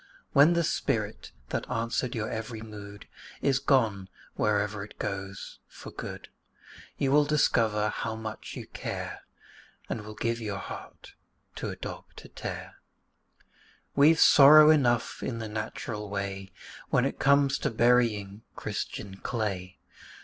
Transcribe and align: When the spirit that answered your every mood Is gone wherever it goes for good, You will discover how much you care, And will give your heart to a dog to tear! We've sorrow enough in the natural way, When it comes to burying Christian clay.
When 0.31 0.53
the 0.53 0.63
spirit 0.63 1.31
that 1.49 1.69
answered 1.69 2.15
your 2.15 2.27
every 2.27 2.63
mood 2.63 3.07
Is 3.39 3.59
gone 3.59 4.09
wherever 4.33 4.83
it 4.83 4.97
goes 4.97 5.59
for 5.67 5.91
good, 5.91 6.27
You 6.97 7.11
will 7.11 7.23
discover 7.23 7.89
how 7.89 8.15
much 8.15 8.55
you 8.55 8.65
care, 8.65 9.21
And 9.87 10.01
will 10.01 10.15
give 10.15 10.41
your 10.41 10.57
heart 10.57 11.13
to 11.57 11.69
a 11.69 11.75
dog 11.75 12.05
to 12.15 12.29
tear! 12.29 12.77
We've 13.95 14.19
sorrow 14.19 14.71
enough 14.71 15.21
in 15.21 15.37
the 15.37 15.47
natural 15.47 16.09
way, 16.09 16.51
When 16.89 17.05
it 17.05 17.19
comes 17.19 17.59
to 17.59 17.69
burying 17.69 18.41
Christian 18.55 19.17
clay. 19.17 19.77